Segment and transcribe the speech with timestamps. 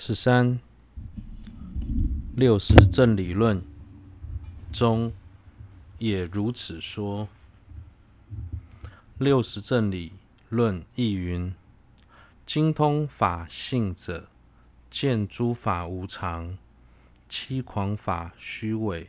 [0.00, 0.60] 十三，
[2.36, 3.60] 六十正理论
[4.72, 5.12] 中
[5.98, 7.26] 也如此说。
[9.18, 10.12] 六十正理
[10.48, 11.52] 论亦云：
[12.46, 14.28] 精通法性者，
[14.88, 16.56] 见诸法无常，
[17.28, 19.08] 七誑法虚伪，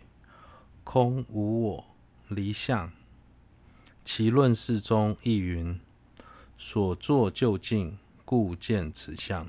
[0.84, 1.86] 空无我，
[2.28, 2.92] 离相。
[4.04, 5.80] 其论释中亦云：
[6.58, 7.96] 所作究竟，
[8.26, 9.48] 故见此相。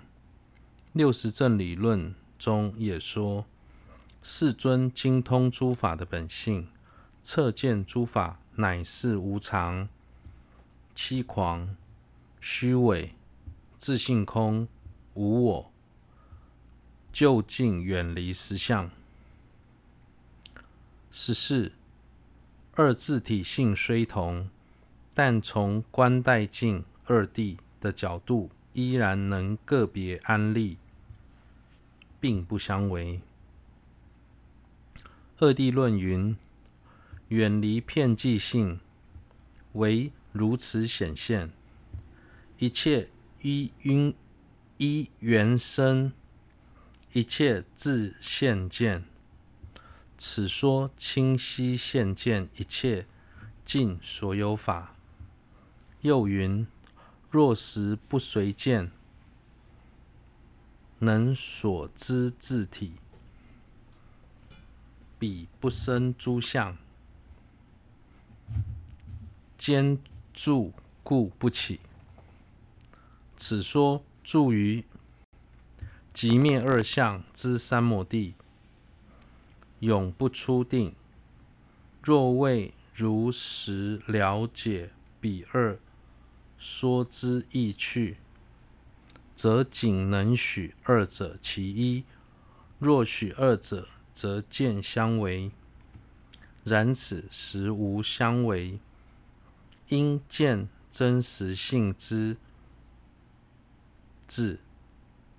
[0.93, 3.47] 六十正理论中也说，
[4.25, 6.67] 世尊精通诸法的本性，
[7.23, 9.89] 测见诸法乃是无常、
[10.93, 11.69] 七誑、
[12.41, 13.15] 虚伪、
[13.79, 14.67] 自性空、
[15.15, 15.73] 无我，
[17.13, 18.91] 就近远离实相。
[21.13, 21.71] 十四，
[22.75, 24.51] 二自体性虽同，
[25.15, 30.79] 但从观待境二谛的角度，依然能个别安立，
[32.21, 33.21] 并不相违。
[35.39, 36.37] 二地论云：
[37.29, 38.79] 远离遍计性，
[39.73, 41.51] 唯如此显现，
[42.59, 43.09] 一切
[43.43, 44.15] 依因
[44.77, 46.13] 依缘生，
[47.13, 49.05] 一切自现见。
[50.19, 53.07] 此说清晰现见一切
[53.65, 54.95] 尽所有法。
[56.03, 56.67] 又云：
[57.31, 58.91] 若实不随见，
[60.99, 62.95] 能所知自体，
[65.17, 66.77] 彼不生诸相，
[69.57, 69.97] 坚
[70.35, 70.73] 住
[71.05, 71.79] 故不起。
[73.37, 74.85] 此说住于
[76.13, 78.35] 即灭二相之三摩地，
[79.79, 80.97] 永不出定。
[82.03, 85.79] 若未如实了解彼二
[86.61, 88.19] 说之意趣，
[89.35, 92.05] 则仅能许二者其一；
[92.79, 95.51] 若许二者，则见相违。
[96.63, 98.79] 然此实无相违，
[99.89, 102.37] 应见真实性之
[104.29, 104.61] 智，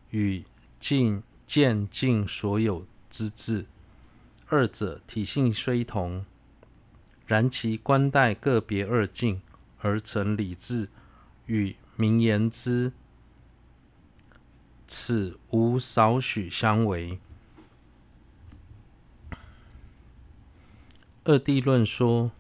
[0.09, 0.43] 与
[0.79, 3.67] 尽见尽所有之智。
[4.47, 6.25] 二者体性虽同，
[7.27, 9.43] 然其观待个别二境
[9.77, 10.89] 而成理智
[11.51, 12.93] 与名言之，
[14.87, 17.19] 此无少许相违。
[21.25, 22.31] 二谛论说，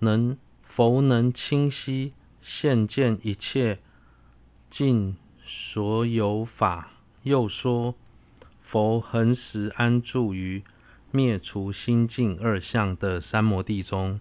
[0.00, 2.12] 能否能清晰
[2.42, 3.78] 现见一切
[4.68, 6.90] 尽所有法，
[7.22, 7.94] 又说
[8.60, 10.64] 佛恒时安住于
[11.12, 14.18] 灭除心境二相的三摩地中，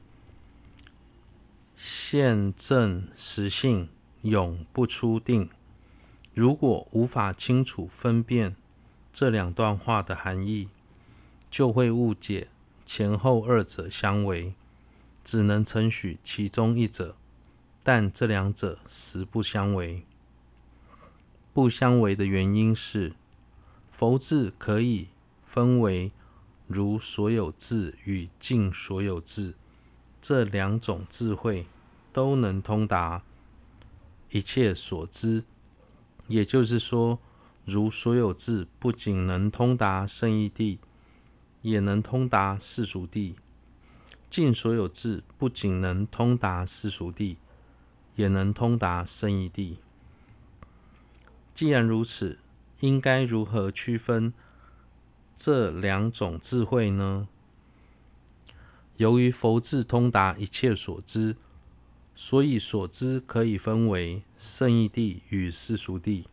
[1.76, 3.90] 现证实性，
[4.24, 5.50] 永不出定。
[6.34, 8.56] 如果无法清楚分辨
[9.14, 10.68] 这两段话的含义，
[11.50, 12.50] 就会误解。
[12.86, 14.54] 前后二者相违，
[15.24, 17.16] 只能承许其中一者，
[17.82, 20.04] 但这两者实不相违。
[21.54, 23.14] 不相违的原因是，
[23.90, 25.08] 佛智可以
[25.46, 26.12] 分为
[26.68, 29.54] 如所有智与尽所有智
[30.22, 31.66] 这两种智慧，
[32.12, 33.24] 都能通达
[34.34, 35.46] 一切所知。
[36.28, 37.18] 也就是说，
[37.66, 40.80] 如所有智不仅能通达圣义地。
[41.64, 43.38] 也能通达世俗地，
[44.30, 47.38] 尽所有智不仅能通达世俗地，
[48.18, 49.78] 也能通达圣义地。
[51.54, 52.38] 既然如此，
[52.82, 54.34] 应该如何区分
[55.38, 57.30] 这两种智慧呢？
[58.98, 61.38] 由于佛智通达一切所知，
[62.16, 66.28] 所以所知可以分为圣义地与世俗地。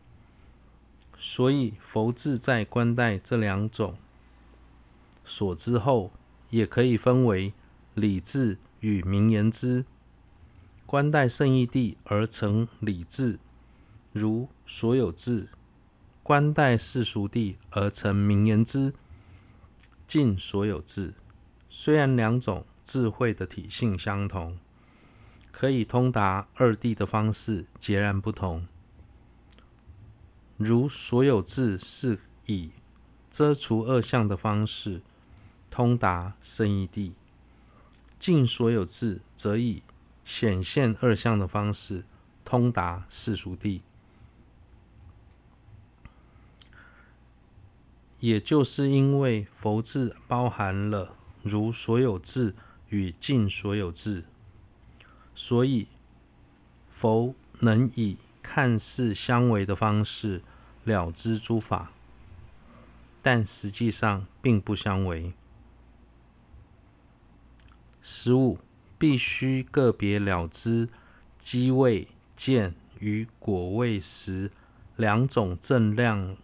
[1.17, 3.97] 所以佛智在观待这两种。
[5.23, 6.11] 所知后，
[6.49, 7.53] 也可以分为
[7.93, 9.85] 理智与名言之。
[10.85, 13.39] 观待圣义地而成理智，
[14.11, 15.47] 如所有智；
[16.21, 18.93] 观待世俗地而成名言之，
[20.05, 21.13] 尽所有智。
[21.69, 24.57] 虽然两种智慧的体性相同，
[25.51, 28.65] 可以通达二谛的方式截然不同。
[30.57, 32.71] 如所有智是以
[33.29, 35.01] 遮除二相的方式。
[35.73, 37.13] 通达圣义地，
[38.19, 39.81] 尽所有智则以
[40.25, 42.03] 显现二相的方式
[42.43, 43.81] 通达世俗地。
[48.19, 52.53] 也就是因为佛智包含了如所有智
[52.89, 54.25] 与尽所有智，
[55.33, 55.87] 所以
[56.89, 60.41] 佛能以看似相违的方式
[60.83, 61.91] 了知诸法。
[63.23, 65.33] 但实际上并不相违。
[68.01, 68.57] 十五，
[68.97, 70.89] 必须个别了知
[71.37, 74.49] 机位见与果位时
[74.95, 76.35] 两种正量，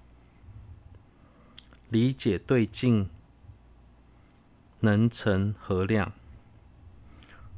[1.90, 3.10] 理解对境
[4.82, 6.14] 能成何量。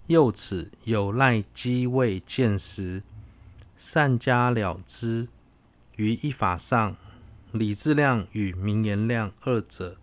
[0.10, 3.04] 又此有赖机位见时，
[3.78, 5.28] 善加了之
[5.98, 6.98] 于一法上，
[7.52, 9.98] 理智量与名言量二者，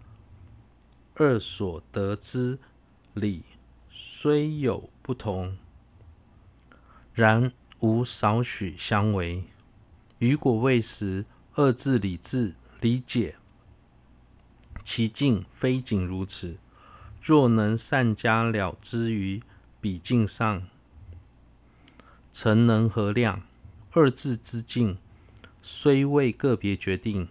[1.16, 2.60] 二所得之
[3.14, 3.42] 理。
[3.90, 5.58] 虽有不同，
[7.12, 9.42] 然无少许相违。
[10.20, 11.24] 于果未时，
[11.54, 13.34] 二自理智理解
[14.84, 16.58] 其境非仅如此。
[17.20, 19.42] 若能善加了之于
[19.86, 20.64] 彼境上，
[22.32, 23.44] 成能何量？
[23.92, 24.98] 二字之境
[25.62, 27.28] 虽未个别决定，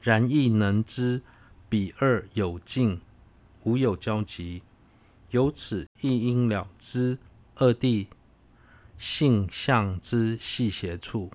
[0.00, 1.22] 然亦能知
[1.68, 3.00] 彼二有境
[3.64, 4.62] 无有交集。
[5.30, 7.18] 由此亦应了知
[7.56, 8.06] 二谛
[8.96, 11.32] 性相之细邪处。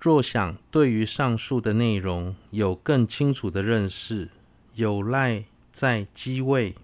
[0.00, 4.30] 若想对于上述的内容有更清楚的认识，
[4.74, 6.74] 有赖在机位、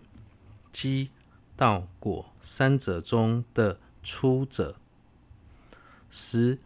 [0.78, 1.08] 机
[1.56, 4.76] 到果三者中的初者，
[6.10, 6.58] 十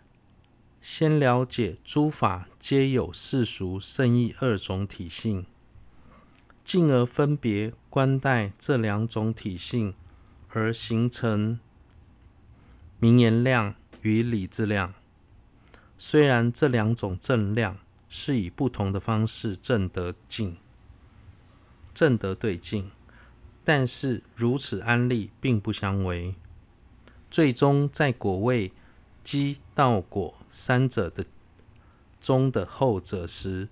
[0.83, 5.47] 先了解诸法皆有世俗胜义二种体性。
[6.65, 9.95] 进而分别观待这两种体性，
[10.49, 11.61] 而形成
[12.99, 14.93] 名言量与理智量。
[15.97, 17.79] 虽然这两种正量
[18.09, 20.57] 是以不同的方式正得进。
[21.95, 22.91] 正得对境，
[23.65, 26.35] 但是如此安立并不相违。
[27.31, 28.73] 最终在果位、
[29.23, 31.25] 机到果三者的
[32.21, 33.69] 中的后者时，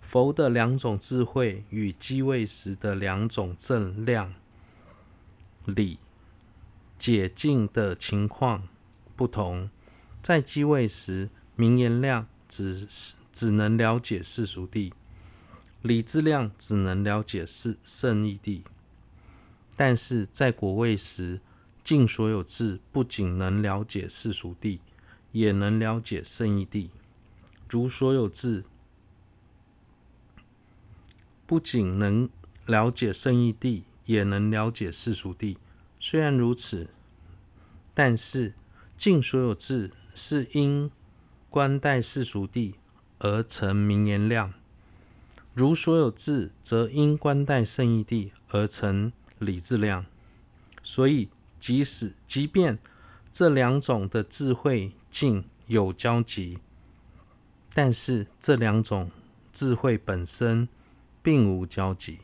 [0.00, 4.32] 佛的两种智慧与机位时的两种正量
[5.64, 5.98] 理
[6.96, 8.68] 解境的情况
[9.16, 9.68] 不同，
[10.22, 12.86] 在机位时，名言量只
[13.32, 14.92] 只能了解世俗地，
[15.82, 18.62] 理智量只能了解是胜义地；
[19.76, 21.40] 但是在国位时，
[21.82, 24.80] 尽所有智不仅能了解世俗地，
[25.32, 26.90] 也能了解圣义地，
[27.68, 28.64] 如所有智。
[31.46, 32.28] 不仅能
[32.66, 35.58] 了解圣义地，也能了解世俗地。
[36.00, 36.88] 虽然如此，
[37.92, 38.54] 但是
[38.96, 40.90] 尽所有智是因
[41.50, 42.76] 观待世俗地
[43.18, 44.54] 而成名言量，
[45.52, 49.12] 如所有智则因观待圣义地而成
[49.44, 50.04] 理自量。
[50.82, 51.28] 所以，
[51.60, 52.78] 即使即便
[53.30, 56.58] 这两种的智慧境有交集，
[57.72, 59.10] 但是这两种
[59.52, 60.68] 智慧本身。
[61.24, 62.18] 并无交集。